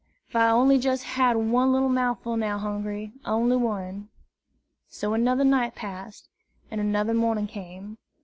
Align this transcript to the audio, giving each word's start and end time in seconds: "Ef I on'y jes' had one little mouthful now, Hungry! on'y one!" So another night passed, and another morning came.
"Ef 0.29 0.35
I 0.35 0.49
on'y 0.49 0.77
jes' 0.79 1.03
had 1.03 1.37
one 1.37 1.71
little 1.71 1.87
mouthful 1.87 2.35
now, 2.35 2.57
Hungry! 2.57 3.11
on'y 3.23 3.55
one!" 3.55 4.09
So 4.89 5.13
another 5.13 5.43
night 5.43 5.75
passed, 5.75 6.27
and 6.71 6.81
another 6.81 7.13
morning 7.13 7.45
came. 7.45 7.99